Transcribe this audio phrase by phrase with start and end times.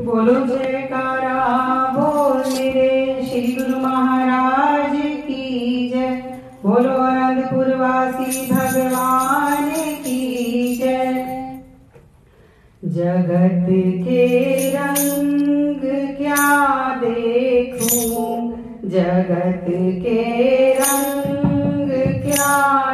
[0.00, 1.34] बोलो जयकारा,
[1.98, 11.14] बोल मेरे श्री गुरु महाराज की जय। बोलो अनंतपुर वासी भगवान की जय।
[12.84, 13.66] जगत
[14.04, 14.26] के
[14.70, 15.80] रंग
[16.16, 18.50] क्या देखूँ?
[18.84, 19.66] जगत
[20.02, 21.90] के रंग
[22.24, 22.93] क्या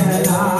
[0.00, 0.59] Canada.